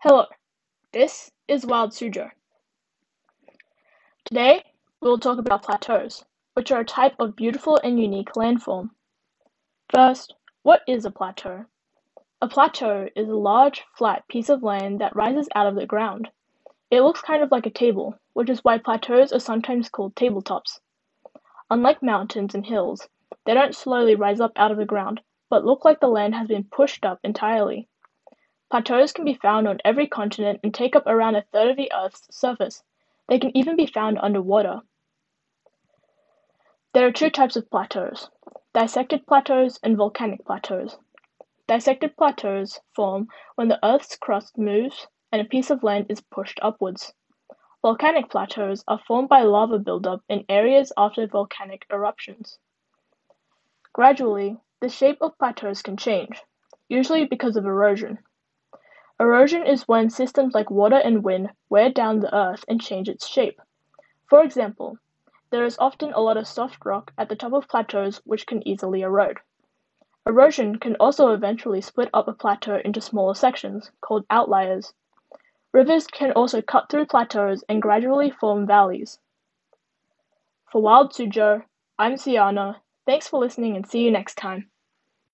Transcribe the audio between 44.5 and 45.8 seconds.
moves and a piece